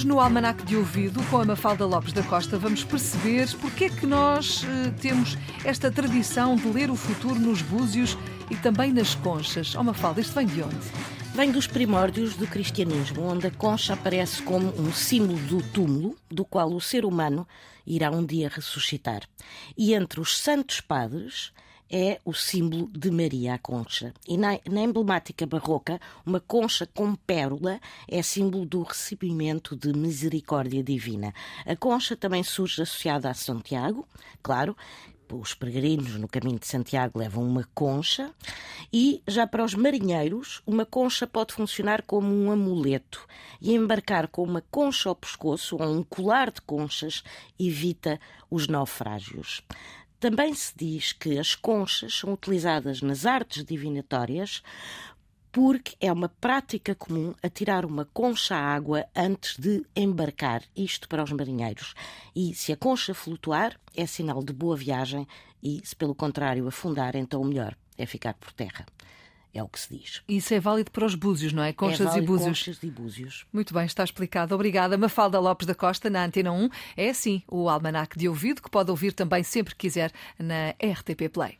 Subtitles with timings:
[0.00, 3.90] Hoje, no Almanac de Ouvido, com a Mafalda Lopes da Costa, vamos perceber porque é
[3.90, 8.16] que nós eh, temos esta tradição de ler o futuro nos búzios
[8.50, 9.74] e também nas conchas.
[9.74, 10.74] Oh, Mafalda, isto vem de onde?
[11.34, 16.46] Vem dos primórdios do cristianismo, onde a concha aparece como um símbolo do túmulo, do
[16.46, 17.46] qual o ser humano
[17.86, 19.24] irá um dia ressuscitar.
[19.76, 21.52] E entre os santos padres
[21.90, 24.14] é o símbolo de Maria a concha.
[24.28, 30.82] E na, na, emblemática barroca, uma concha com pérola é símbolo do recebimento de misericórdia
[30.82, 31.34] divina.
[31.66, 34.06] A concha também surge associada a Santiago,
[34.42, 34.76] claro,
[35.32, 38.32] os peregrinos no caminho de Santiago levam uma concha
[38.92, 43.26] e já para os marinheiros uma concha pode funcionar como um amuleto
[43.60, 47.22] e embarcar com uma concha ao pescoço ou um colar de conchas
[47.58, 48.18] evita
[48.50, 49.62] os naufrágios.
[50.20, 54.62] Também se diz que as conchas são utilizadas nas artes divinatórias
[55.50, 61.24] porque é uma prática comum atirar uma concha à água antes de embarcar, isto para
[61.24, 61.94] os marinheiros.
[62.36, 65.26] E se a concha flutuar, é sinal de boa viagem,
[65.62, 68.86] e se pelo contrário afundar, então o melhor é ficar por terra.
[69.52, 70.22] É o que se diz.
[70.28, 71.72] Isso é válido para os búzios, não é?
[71.72, 72.58] Conchas é e búzios.
[72.60, 73.46] Conchas e búzios.
[73.52, 74.54] Muito bem, está explicado.
[74.54, 74.96] Obrigada.
[74.96, 76.68] Mafalda Lopes da Costa, na Antena 1.
[76.96, 81.28] É assim o almanac de ouvido, que pode ouvir também sempre que quiser na RTP
[81.32, 81.58] Play.